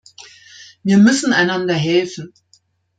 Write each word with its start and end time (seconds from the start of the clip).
Wir 0.81 0.97
müssen 0.97 1.31
einander 1.31 1.75
helfen. 1.75 2.33